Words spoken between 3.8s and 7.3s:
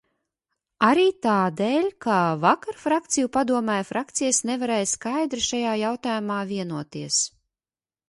frakcijas nevarēja skaidri šajā jautājumā vienoties.